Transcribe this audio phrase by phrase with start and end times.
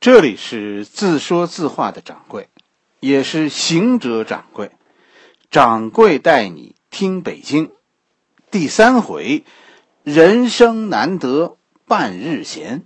[0.00, 2.48] 这里是自说自话的掌柜，
[3.00, 4.70] 也是行者掌柜。
[5.50, 7.70] 掌柜带你听北京，
[8.50, 9.44] 第三回，
[10.02, 12.82] 人生难得半日闲。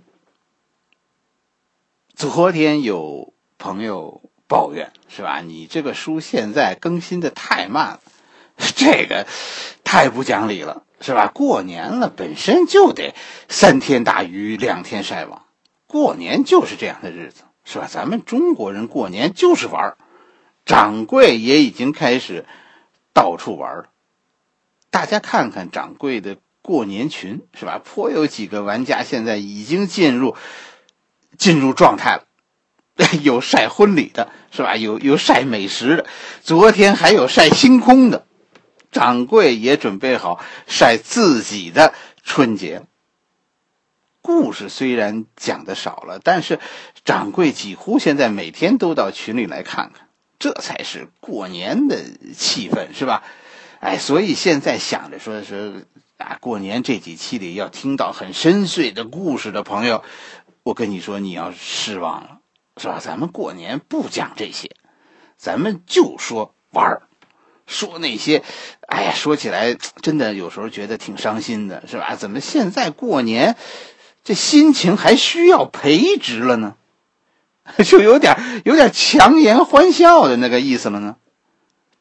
[2.15, 5.39] 昨天有朋友抱怨，是吧？
[5.39, 8.01] 你这个书现在更新的太慢了，
[8.57, 9.25] 这个
[9.85, 11.31] 太不讲理了，是吧？
[11.33, 13.15] 过年了，本身就得
[13.47, 15.44] 三天打鱼两天晒网，
[15.87, 17.87] 过年就是这样的日子，是吧？
[17.89, 19.97] 咱们中国人过年就是玩儿，
[20.65, 22.45] 掌柜也已经开始
[23.13, 23.89] 到处玩了。
[24.89, 27.79] 大家看看掌柜的过年群，是吧？
[27.83, 30.35] 颇有几个玩家现在已经进入
[31.37, 32.23] 进入状态了。
[33.23, 34.77] 有晒婚礼的，是吧？
[34.77, 36.05] 有有晒美食的，
[36.41, 38.25] 昨天还有晒星空的。
[38.89, 41.93] 掌柜也准备好晒自己的
[42.23, 42.83] 春节。
[44.25, 46.59] 故事虽然讲的少了，但是
[47.03, 50.07] 掌柜几乎现在每天都到群里来看看，
[50.39, 52.01] 这才是过年的
[52.35, 53.21] 气氛，是吧？
[53.81, 55.85] 哎，所以现在想着说是
[56.17, 60.03] 啊，过年这几期里要听到很深邃的故事的朋友，
[60.63, 62.39] 我跟你说，你要失望了。
[62.81, 62.99] 是吧？
[62.99, 64.71] 咱们过年不讲这些，
[65.37, 67.03] 咱们就说玩儿，
[67.67, 68.43] 说那些，
[68.87, 72.15] 哎呀，说起来真的有时候觉得挺伤心的，是吧？
[72.15, 73.55] 怎么现在过年，
[74.25, 76.75] 这心情还需要培植了呢？
[77.85, 81.15] 就有点有点强颜欢笑的那个意思了呢？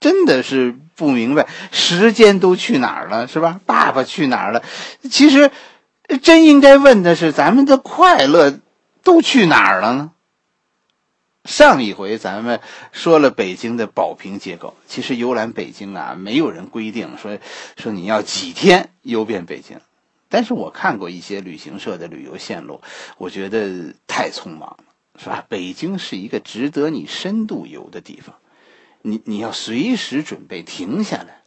[0.00, 3.60] 真的是不明白，时间都去哪儿了，是吧？
[3.64, 4.62] 爸爸去哪儿了？
[5.10, 5.50] 其实，
[6.22, 8.58] 真应该问的是，咱们的快乐
[9.02, 10.10] 都去哪儿了呢？
[11.46, 12.60] 上一回咱们
[12.92, 17.38] 说了北京的保平结构，其实游览北京啊，没有人规定说
[17.76, 19.78] 说你要几天游遍北京，
[20.34, 22.80] 但是我看过一些旅行社的旅游线路，
[23.18, 24.84] 我觉得太匆忙了，
[25.16, 25.46] 是吧？
[25.48, 28.34] 北京是一个值得你深度游的地方，
[29.02, 31.42] 你你要随时准备停下来，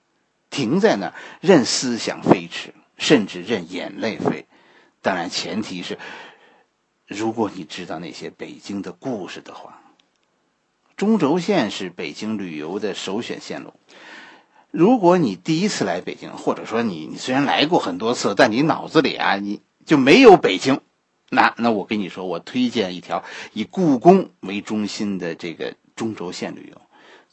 [0.50, 4.46] 停在那儿，任思想飞驰，甚至任眼泪飞，
[5.02, 6.00] 当然前提是，
[7.08, 9.82] 如果你知道那些北京的故事的话。
[10.96, 13.74] 中轴线是北京旅游的首选线路。
[14.72, 20.82] 如果你第一次来北京，或者说你你虽然来过很多次，但你脑子里啊你就没有北京，
[21.30, 23.24] 那那我跟你说，我推荐一条
[23.54, 26.82] 以故宫为中心的这个中轴线旅游。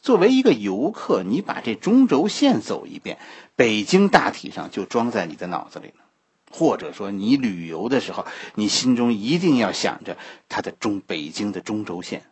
[0.01, 3.17] 作为一个游客，你把这中轴线走一遍，
[3.55, 6.05] 北京大体上就装在你的脑子里了。
[6.51, 12.23] 或者说你旅游的时候，你心中一定要想着它的中北京的中轴线。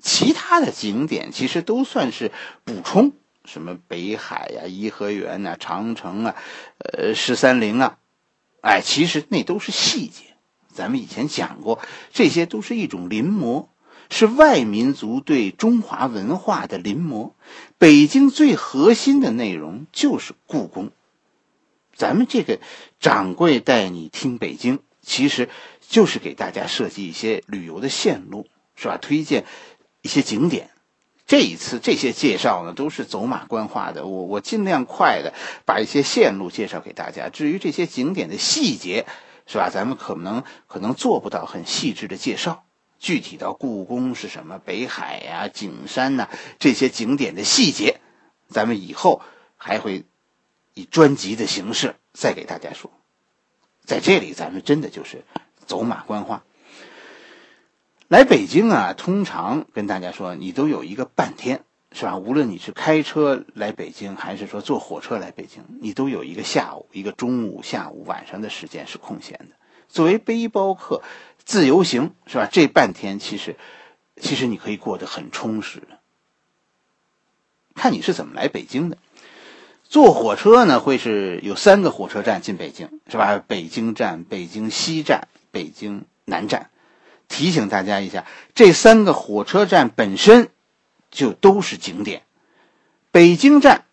[0.00, 2.30] 其他的景点其实都算是
[2.64, 3.12] 补充，
[3.50, 6.36] 什么北海呀、颐和园呐、长城啊、
[6.78, 7.98] 呃十三陵啊，
[8.60, 10.24] 哎，其实那都是细节。
[10.72, 11.80] 咱们以前讲过，
[12.12, 13.68] 这些都是一种临摹，
[14.10, 17.32] 是外民族对中华文化的临摹。
[17.78, 20.90] 北京最核心的内容就是故宫。
[21.94, 22.60] 咱们这个
[23.00, 25.48] 掌柜带你听北京，其实
[25.88, 28.98] 就是给大家设计一些旅游的线路，是吧？
[28.98, 29.46] 推荐。
[30.00, 30.70] 一些景点，
[31.28, 35.34] 这一次这些介绍呢都是走马观花的，我我尽量快的
[35.66, 37.28] 把一些线路介绍给大家。
[37.28, 39.04] 至于这些景点的细节，
[39.46, 39.68] 是吧？
[39.70, 42.64] 咱们可能可能做不到很细致的介绍。
[42.98, 48.00] 具体到故宫是什么，北海呀、景山呐这些景点的细节，
[48.48, 49.20] 咱们以后
[49.56, 50.04] 还会
[50.72, 52.90] 以专辑的形式再给大家说。
[53.84, 55.24] 在这里，咱们真的就是
[55.66, 56.42] 走马观花。
[58.08, 62.16] 来北京啊，通常跟大家说，你都有一个半天，是吧？
[62.16, 69.56] 无论你是开车来北京，还是说坐火车来北京，你都有一个下午、一个中午、下午、晚上的时间是空闲的。
[69.90, 71.02] 作为背包客，
[71.44, 72.48] 自由行，是吧？
[72.50, 73.56] 这半天其实，
[74.16, 75.82] 其实你可以过得很充实。
[77.74, 78.96] 看你是怎么来北京的。
[79.84, 83.42] 坐火车呢，会是有三个火车站进北京，是吧？
[83.46, 86.70] 北京站、北京西站、北京南站。
[87.28, 90.48] 提醒大家一下，这三个火车站本身
[91.10, 92.22] 就都是景点。
[93.10, 93.84] 北京站，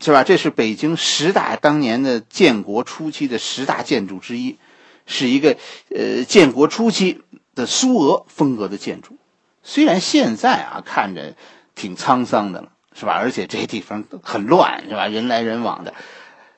[0.00, 0.24] 是吧？
[0.24, 4.58] 这是北京十大当年的建国初期的十大建筑之一，
[5.06, 5.56] 是一个
[5.90, 7.22] 呃建国初期
[7.54, 9.16] 的苏俄风格的建筑。
[9.62, 11.34] 虽然现在啊看着
[11.74, 13.12] 挺沧桑的了，是吧？
[13.12, 15.06] 而且这地方很乱，是吧？
[15.08, 15.94] 人来人往的。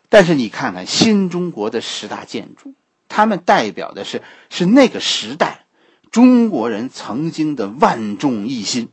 [0.08, 2.74] 但是你看看新中国的十大建筑，
[3.08, 5.64] 它们代表的是是那个时代。
[6.10, 8.88] 中国人曾经的万众一心，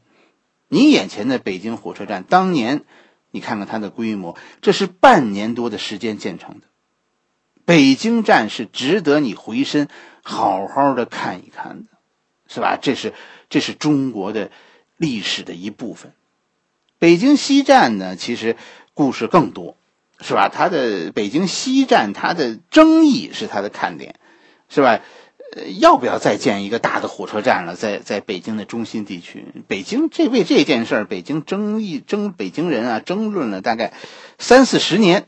[0.68, 2.84] 你眼前的北京火车站，当年
[3.32, 6.68] 你看看它的规模，这是半年多的时间建成的。
[7.66, 9.88] 北京站是值得你回身
[10.24, 11.86] 好好的看一看的。
[12.50, 12.78] 是吧？
[12.82, 13.14] 这是
[13.50, 14.52] 这是中国的
[14.96, 16.14] 历史的一部分。
[16.98, 18.56] 北京西站呢，其实
[18.94, 19.76] 故事更多，
[20.22, 20.48] 是吧？
[20.48, 24.16] 它的北京西站，它的争议是它的看点，
[24.70, 25.02] 是吧？
[25.56, 27.76] 呃，要不要再建一个大的火车站了？
[27.76, 33.94] 在在北京的中心地区，北京这为这件事儿，北京争议争北京人啊，争论了大概
[34.38, 35.28] 三四十年，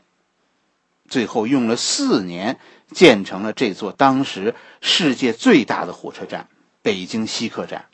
[1.08, 2.58] 最后用了四年
[2.92, 6.48] 建成了这座当时世界最大的火车站——
[6.82, 7.86] 北京西客站。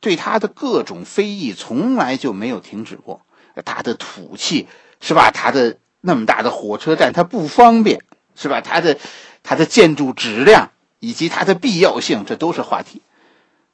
[0.00, 3.22] 对它的各种非议从来就没有停止过。
[3.64, 4.66] 它的土气
[5.00, 5.30] 是吧？
[5.30, 8.00] 它的那么大的火车站，它不方便
[8.34, 8.60] 是吧？
[8.60, 8.98] 它的
[9.42, 10.70] 它的建筑质量
[11.02, 13.02] 以及它的必要性，这都是话题。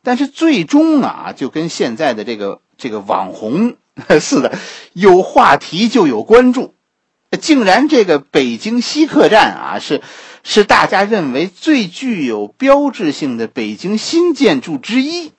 [0.03, 3.77] 但是最终啊，就跟现在的这个这个网红
[4.19, 4.57] 似的，
[4.95, 6.75] 有话题就有关注。
[7.39, 10.01] 竟然这个北京西客站啊，是
[10.43, 15.33] 是大家认为最具有标志性的北京新建筑之一。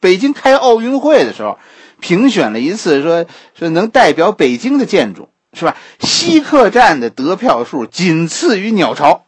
[0.00, 1.58] 北京开奥运会的时候，
[2.00, 5.76] 评选了一次，说说能代表北京的建筑是吧？
[5.98, 9.26] 西客站的得票数仅次于鸟巢，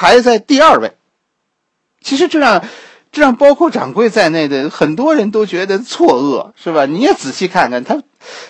[0.00, 0.96] 排在第二位。
[2.00, 2.64] 其实这让
[3.12, 6.86] 这让包括掌柜在内的很多人都觉得错愕，是吧？
[6.86, 8.02] 你也仔细看看他，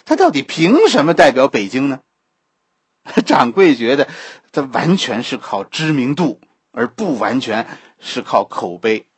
[0.04, 2.02] 他到底凭什么代表北京呢？
[3.26, 4.06] 掌柜觉得
[4.52, 7.66] 他完全是靠知名度，而不完全
[7.98, 9.08] 是靠口碑。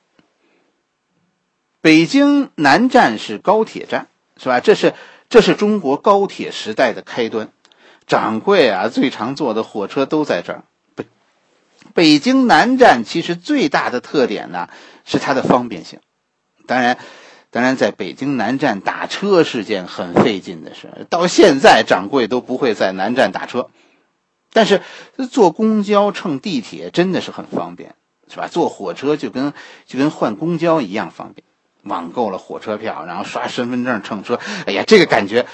[1.83, 4.07] 北京南站是高铁站，
[4.39, 4.61] 是吧？
[4.61, 4.95] 这是
[5.29, 7.51] 这是中国高铁时代的开端。
[8.07, 10.65] 掌柜啊，最常坐的火车都在这儿。
[11.95, 14.69] 北京南站其实最大的特点呢，
[15.05, 16.01] 是它的方便性。
[16.67, 16.99] 当然，
[17.51, 23.69] 当然，在北京南站打车是件很费劲的事，到现在掌柜都不会在南站打车。
[24.53, 24.83] 但是
[25.31, 27.95] 坐公交、乘地铁真的是很方便，
[28.29, 28.49] 是吧？
[28.49, 29.53] 坐火车就跟
[29.87, 31.45] 就跟换公交一样方便。
[31.83, 35.47] 网购了火车票，然后刷身份证乘车，哎呀，这个感觉，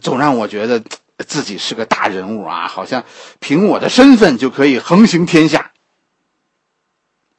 [0.00, 0.80] 总让我觉得
[1.24, 3.04] 自己是个大人物啊，好像
[3.40, 5.72] 凭我的身份就可以横行天下。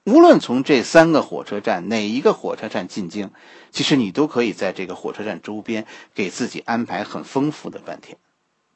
[0.04, 3.32] 无论从这三个火车站哪一个火车站进京，
[3.72, 5.86] 其实你都可以在这个火车站周边
[6.16, 8.18] 给自己安排很丰富的半天。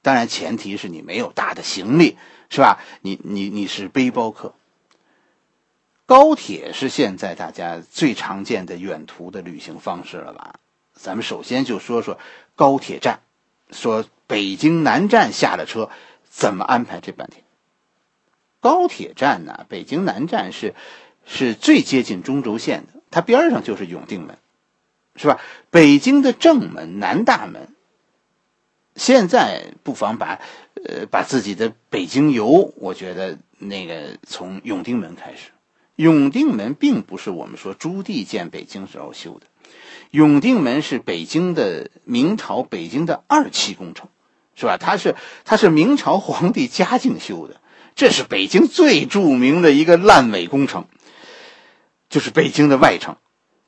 [0.02, 2.18] 当然，前提是你没有大的行李，
[2.50, 2.80] 是吧？
[3.02, 4.54] 你你你是背包客。
[6.06, 10.56] 高铁是现在大家最常见的远途的旅行方式了吧？
[10.94, 12.20] 咱们首先就说说
[12.56, 13.22] 高铁站，
[13.72, 15.90] 说北京南站下了车
[16.30, 17.44] 怎么安排这半天。
[18.60, 20.76] 高铁站呢，北京南站是
[21.26, 24.38] 是最接近中轴线的，它边上就是永定门，
[25.16, 25.40] 是吧？
[25.70, 27.70] 北京的正门南大门。
[28.96, 30.42] 现在不妨把
[30.86, 35.52] 呃把自己的北京游，我觉得那个从永定门开始。
[35.96, 39.46] 永定门并不是我们说朱棣建北京时候修的，
[40.12, 44.10] 永定门是北京的明朝北京的二期工程，
[44.56, 44.78] 是吧？
[44.78, 45.16] 它是
[45.46, 47.62] 它是明朝皇帝嘉靖修的，
[47.96, 50.86] 这是北京最著名的一个烂尾工程，
[52.10, 53.16] 就是北京的外城，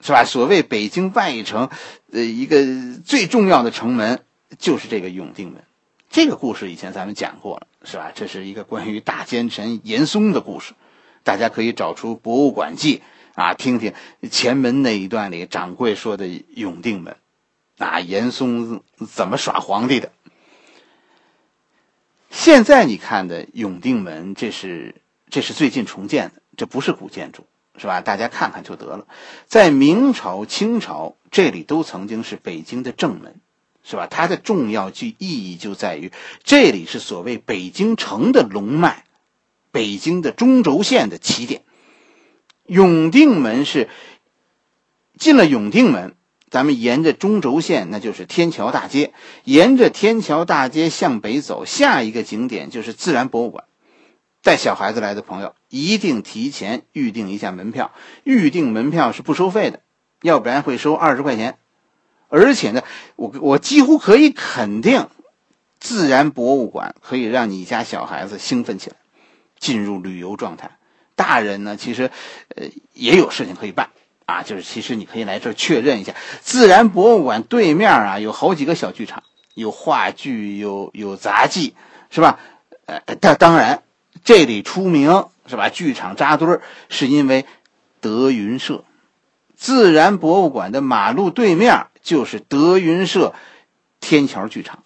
[0.01, 0.25] 是吧？
[0.25, 1.69] 所谓北京外城，
[2.11, 2.65] 呃，一个
[3.05, 4.23] 最重要的城门
[4.59, 5.63] 就是这个永定门。
[6.09, 8.11] 这个故事以前咱们讲过了，是吧？
[8.13, 10.73] 这是一个关于大奸臣严嵩的故事。
[11.23, 12.97] 大家可以找出《博物馆记》
[13.35, 13.93] 啊，听听
[14.29, 17.17] 前门那一段里掌柜说的永定门，
[17.77, 20.11] 啊，严嵩怎么耍皇帝的。
[22.29, 24.95] 现在你看的永定门，这是
[25.29, 27.45] 这是最近重建的，这不是古建筑，
[27.77, 28.01] 是吧？
[28.01, 29.07] 大家看看就得了。
[29.47, 33.35] 在明朝、清朝，这里都曾经是北京的正门，
[33.83, 34.07] 是吧？
[34.07, 36.11] 它的重要具意义就在于
[36.43, 39.05] 这里是所谓北京城的龙脉。
[39.71, 41.63] 北京的中轴线的起点，
[42.65, 43.89] 永定门是
[45.17, 46.15] 进了永定门，
[46.49, 53.65] 咱们沿着中轴线，那就是天桥大街，沿着天桥大街向北走，下一个景点就是自然博物馆。
[54.41, 57.91] 带小孩子来的朋友，一定提前预定一下门票，
[58.23, 59.81] 预定门票是不收费的，
[60.21, 61.57] 要不然会收二十块钱。
[62.29, 62.83] 而且呢，
[63.15, 65.07] 我我几乎可以肯定，
[65.79, 68.95] 自然博物馆可以让你家小孩子兴奋起来。
[69.59, 70.71] 进入旅游状态，
[71.23, 72.11] 大人呢，其实，
[72.53, 73.91] 呃，也有事情可以办
[74.25, 81.75] 啊，就是其实你可以来这儿确认一下，自然博物馆对面啊，有好几个小剧场，有话剧，有有杂技，
[82.09, 82.39] 是吧？
[82.87, 83.83] 呃，当当然，
[84.25, 85.69] 这里出名是吧？
[85.69, 87.45] 剧场扎堆儿，是因为
[88.01, 88.83] 德云社，
[89.55, 93.33] 自然博物馆的马路对面就是德云社
[94.01, 94.83] 天桥剧场，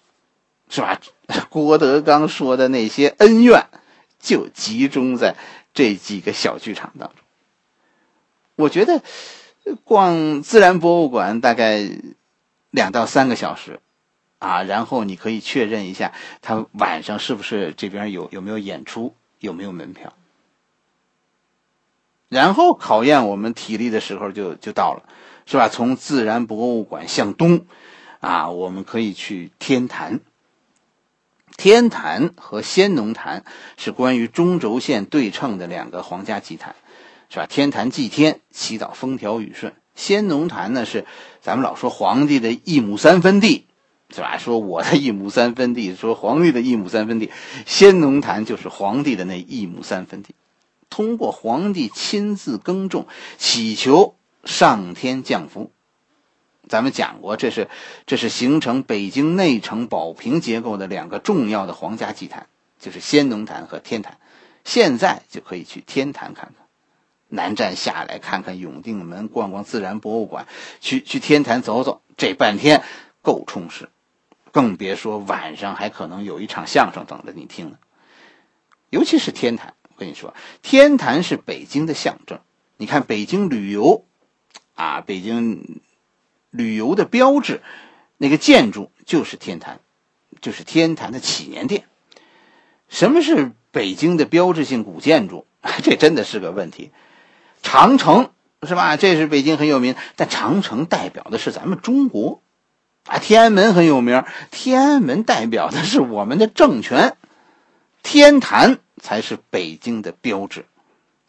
[0.70, 1.00] 是吧？
[1.48, 3.66] 郭德纲说的那些恩怨。
[4.20, 5.36] 就集中在
[5.78, 7.18] 这几个小剧场当中。
[8.56, 9.00] 我觉得
[9.84, 11.88] 逛自然博物馆大概
[12.72, 13.78] 两到三个小时，
[14.40, 20.12] 啊，然后你可以确认一下，他晚上是不是这边有有没有演出，有没有门票。
[22.28, 25.08] 然后考验我们体力的时候就就到了，
[25.46, 25.68] 是吧？
[25.68, 27.66] 从自然博物馆向东，
[28.18, 30.18] 啊，我们可以去天坛。
[31.58, 33.44] 天坛和先农坛
[33.76, 36.76] 是关于中轴线对称的两个皇家祭坛，
[37.28, 37.46] 是吧？
[37.46, 41.04] 天坛祭天，祈祷风调雨顺；先农坛呢是
[41.42, 43.66] 咱们老说皇帝的一亩三分地，
[44.14, 44.38] 是吧？
[44.38, 47.28] 说我的一亩三分地，说皇帝的一亩三分地，
[47.66, 50.36] 先农坛就是皇帝的那一亩三分地。
[50.88, 55.72] 通过皇帝亲自耕种，祈求上天降福。
[56.68, 57.68] 咱们讲过，这是
[58.06, 62.46] 这是形成北京内城宝瓶结构的两个重要的皇家祭坛，
[62.78, 64.18] 就是先农坛和天坛。
[64.64, 66.66] 现在就可以去天坛看看，
[67.28, 70.46] 南站下来看看永定门，逛逛自然博物馆，
[70.80, 72.82] 去去天坛走走，这半天
[73.22, 73.88] 够充实。
[74.52, 77.78] 更别说晚上还可能有一场相声等着你听呢。
[78.90, 79.74] 尤其是天坛。
[79.90, 80.32] 我跟你说，
[80.62, 82.38] 天坛是北京的象征。
[82.76, 84.04] 你看，北京旅游，
[84.74, 85.80] 啊，北京
[86.58, 87.62] 旅游的标志，
[88.18, 89.80] 那个建筑就是天坛，
[90.42, 91.84] 就是天坛的祈年殿。
[92.88, 95.46] 什么是北京的标志性古建筑？
[95.82, 96.90] 这真的是个问题。
[97.62, 98.30] 长城
[98.62, 98.96] 是吧？
[98.96, 102.42] 这是北京很有名，但长城代表的是咱们中国。
[103.06, 107.16] 啊，天安门很有名，天安门代表的是我们的政权。
[108.02, 108.80] 天坛。
[109.00, 110.64] 才是北京的标志。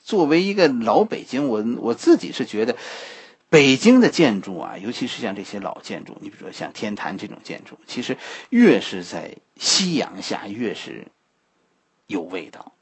[0.04, 2.76] 作为一个老北京，我我自己是觉得，
[3.50, 8.18] 北京的建筑啊，尤其是像这些老建筑，你比如说像天坛这种建筑，其实
[8.50, 11.08] 越是在夕阳下，越是
[12.08, 12.74] 有味道。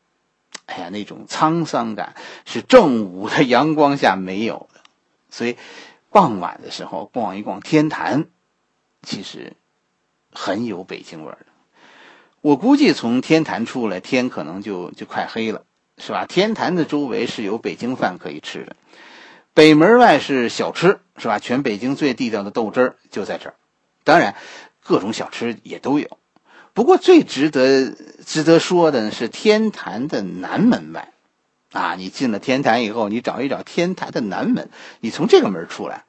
[0.66, 4.82] 哎呀，那种沧桑感是正午的阳光下没有的。
[5.30, 5.56] 所以，
[6.10, 8.26] 傍晚的时候逛一逛天坛，
[9.04, 9.54] 其实
[10.34, 11.46] 很有北京味儿的。
[12.42, 15.64] 我估计从天坛出来，天可能就就快黑了，
[15.98, 16.26] 是吧？
[16.26, 18.76] 天坛的周围是有北京饭可以吃的，
[19.58, 21.40] 北门外是小吃，是吧？
[21.40, 23.56] 全北京最地道的豆汁儿就在这儿，
[24.04, 24.36] 当然，
[24.84, 26.20] 各种小吃也都有。
[26.76, 27.92] 不过最值得
[28.24, 31.12] 值得说的是天坛的南门外，
[31.72, 36.04] 啊，你进了天坛以后，你找一找天坛的南门，你从这个门出来，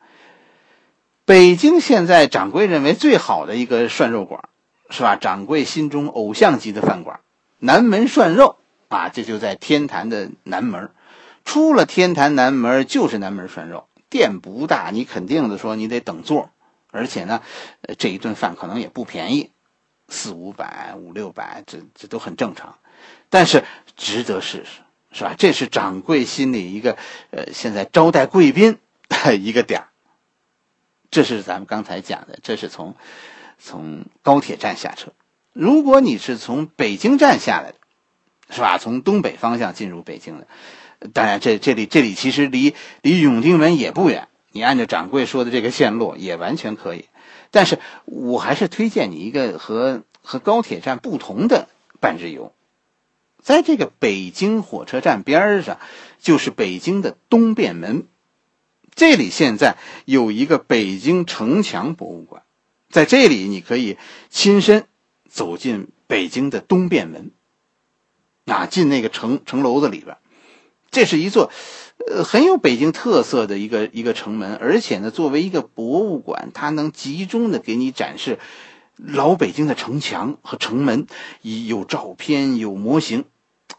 [1.24, 4.46] 北京现在掌柜认为最好的一个涮肉馆。
[4.90, 5.16] 是吧？
[5.16, 7.20] 掌柜心中偶像级的饭馆，
[7.58, 8.56] 南门涮肉
[8.88, 10.90] 啊，这就在天坛的南门。
[11.48, 16.50] 出了天坛南门就是南门涮肉，店不大，你肯定的说你得等座，
[16.90, 17.40] 而且呢，
[17.96, 19.50] 这一顿饭可能也不便宜，
[20.10, 22.76] 四五百、五六百，这这都很正常。
[23.30, 23.64] 但是
[23.96, 25.34] 值得试试，是吧？
[25.38, 26.98] 这是掌柜心里一个
[27.30, 28.78] 呃，现在招待贵宾
[29.40, 29.84] 一个点
[31.10, 32.94] 这是咱们刚才讲的，这是从。
[33.60, 35.10] 从高铁站下车，
[35.52, 37.78] 如果你是从北京站下来的，
[38.54, 38.78] 是吧？
[38.78, 40.46] 从东北方向进入北京的，
[41.12, 47.06] 当然这这里这里其实离离永定门也不远，你按照掌柜说的这个线路也完全可以。
[47.50, 51.68] 但是我还是推荐你一个和和高铁站不同的
[52.00, 52.52] 半日游，
[53.42, 55.78] 在这个北京火车站边上，
[56.20, 58.06] 就是北京的东便门，
[58.94, 62.42] 这里现在有一个北京城墙博物馆。
[62.90, 63.96] 在这里，你可以
[64.30, 64.86] 亲身
[65.28, 67.30] 走进北京的东便门，
[68.46, 70.16] 啊，进那个城城楼子里边。
[70.90, 71.50] 这是一座
[72.06, 78.38] 呃很有北京特色的一个一个城门，而且呢，作为一个博物馆，它能集中的给你展示
[78.96, 81.06] 老北京的城墙和城门，
[81.42, 83.24] 有照片有模型，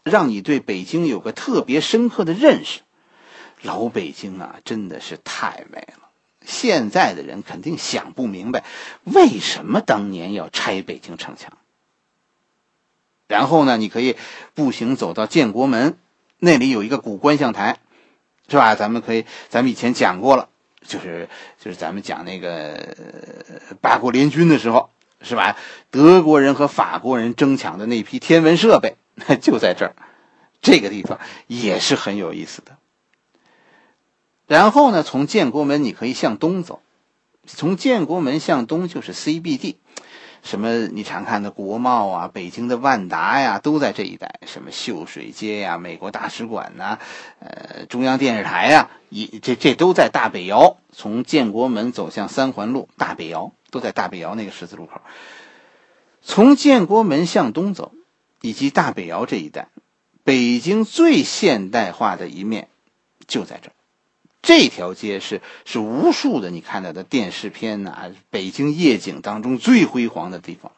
[0.02, 2.80] 让你对北京有个特别深刻的认识。
[3.62, 6.08] 老北京啊，真的是太美了。
[6.46, 8.64] 现在的人肯定想不明白，
[9.04, 11.52] 为什么当年要拆北京城墙。
[13.28, 14.16] 然后呢，你可以
[14.54, 15.98] 步行走到建国门，
[16.40, 17.78] 那里有一个古观象台，
[18.48, 18.74] 是吧？
[18.74, 20.48] 咱们可以，咱们以前讲过了，
[20.86, 21.28] 就是
[21.62, 22.96] 就是咱们讲那个
[23.80, 24.90] 八国联军的时候，
[25.22, 25.56] 是吧？
[25.90, 28.96] 德国人和法国人争抢的那批天文设备
[29.40, 29.94] 就在这儿，
[30.62, 32.76] 这个地方也是很有意思的。
[34.46, 36.80] 然后呢，从建国门你可以向东走，
[37.46, 39.76] 从建国门向东就是 CBD，
[40.42, 44.40] 什么你常看的国贸啊、北京的万达呀，都在这一带。
[44.46, 46.98] 什么秀水街呀、美国大使馆呐、
[47.40, 50.78] 呃中央电视台呀，一这这都在大北窑。
[50.92, 55.00] 从建国门走向三环路，大北窑都在大北窑那个十字路口。
[56.22, 57.92] 从建国门向东走，
[58.40, 59.68] 以及大北窑这一带，
[60.24, 62.68] 北京最现代化的一面
[63.26, 63.72] 就在这儿。
[64.42, 70.72] 这条街是是无数的你看到的电视片呐，北京夜景当中最辉煌的地方。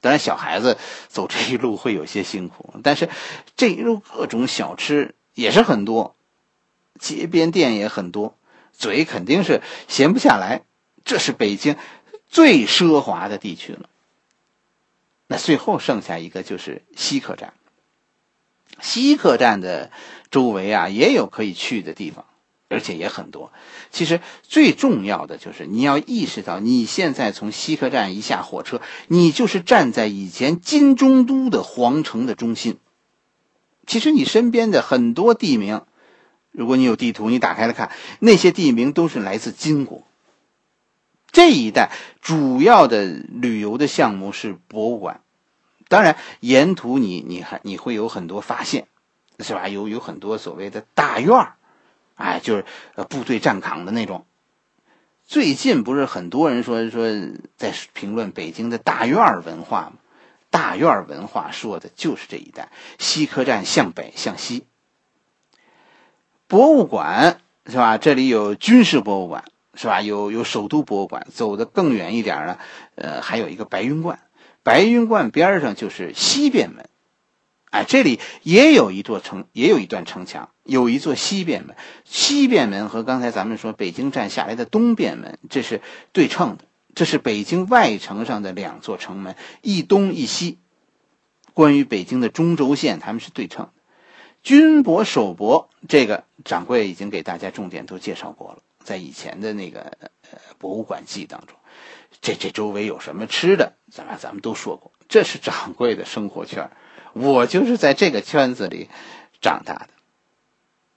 [0.00, 0.76] 当然，小孩子
[1.08, 3.08] 走这一路会有些辛苦，但是
[3.56, 6.14] 这一路各种小吃也是很多，
[7.00, 8.36] 街边店也很多，
[8.72, 10.62] 嘴肯定是闲不下来。
[11.04, 11.76] 这是北京
[12.28, 13.88] 最奢华的地区了。
[15.26, 17.54] 那最后剩下一个就是西客站。
[18.80, 19.90] 西客站的
[20.30, 22.26] 周围啊，也有可以去的地方，
[22.68, 23.52] 而且也很多。
[23.90, 32.78] 其实最重要的就是你要意识到，你现在从西客站一下火车，你就是站在以前金中都的皇城的中心。
[33.86, 35.82] 其实你身边的很多地名，
[36.50, 40.02] 如果你有地图，你打开来看，那些地名都是来自金国。
[41.30, 41.92] 这一带
[42.22, 45.20] 主要的旅游的项目是博物馆。
[45.88, 48.88] 当然，沿途你你还你会有很多发现，
[49.38, 49.68] 是吧？
[49.68, 51.55] 有有很多所谓的大院儿，
[52.16, 52.64] 哎，就是
[52.96, 54.26] 呃部队站岗的那种。
[55.24, 57.08] 最近不是很多人说说
[57.56, 59.92] 在评论北京的大院文化吗？
[60.50, 64.66] 大院文化说的就是这一带，西客站向北向西。
[66.46, 67.98] 博物馆是吧？
[67.98, 69.44] 这里有军事博物馆
[69.74, 70.00] 是吧？
[70.00, 72.58] 有有首都博物馆，走的更远一点呢，
[72.94, 74.18] 呃，还有一个白云观。
[74.62, 76.88] 白云观边上就是西便门，
[77.70, 81.76] 哎，这里也有一座城，也有一段城墙，有一座西便门。
[82.04, 85.82] 西便门和刚才咱们说北京站下来的东便门，这是
[86.12, 90.58] 对称的，这是北京外城上的两座城门，一东一西。
[91.52, 93.72] 关于北京的中轴线，他们是对称的。
[94.42, 99.96] 军博首博，这个掌柜已经给大家重点都介绍过了，在以前的那个
[100.58, 101.56] 博物馆记当中。
[102.20, 103.74] 这这周围有什么吃的？
[103.90, 106.70] 咱们咱们都说过，这是掌柜的生活圈
[107.18, 108.88] 我就是在这个圈子里
[109.40, 109.88] 长大的。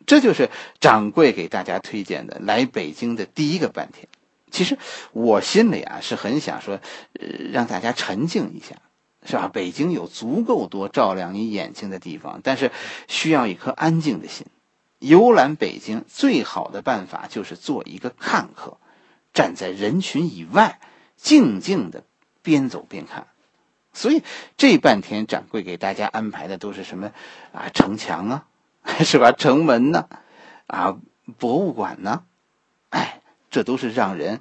[0.06, 0.50] 这就是
[0.80, 4.08] 掌柜给大家推荐的来北京的第一个半天。
[4.52, 4.78] 其实
[5.12, 6.80] 我心里啊是很想说，
[7.52, 8.76] 让大家沉静一下，
[9.24, 9.48] 是吧？
[9.48, 12.72] 北京有足够多照亮你眼睛的地方，但是
[13.08, 14.48] 需要一颗安静的心。
[14.98, 18.78] 游览北京最好的办法就是做一个看客，
[19.34, 20.80] 站在人群以外。
[21.22, 22.06] 静静的
[22.42, 23.28] 边走边看，
[24.00, 24.24] 所以
[24.56, 27.12] 这半天掌柜给大家安排的都是什么
[27.52, 27.68] 啊？
[27.74, 28.46] 城墙啊，
[29.04, 29.34] 是吧？
[29.34, 30.08] 城门呢？
[30.68, 30.96] 啊，
[31.38, 32.24] 博物馆呢？
[32.92, 33.20] 哎，
[33.52, 34.40] 这都是让人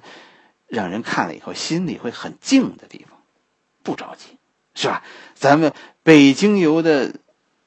[0.67, 3.19] 让人看了以后心里会很静的地方。
[3.83, 4.37] 不着急，
[4.75, 5.03] 是吧？
[5.35, 7.15] 咱们北京游的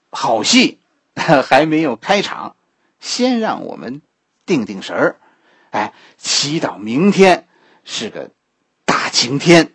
[0.08, 0.80] 好戏
[1.14, 2.56] 还没有开场，
[3.00, 4.00] 先让我们
[4.46, 5.16] 定定神儿，
[5.72, 7.46] 哎，祈祷明天
[7.84, 8.30] 是个
[8.86, 9.10] 大。
[9.10, 9.74] 晴天。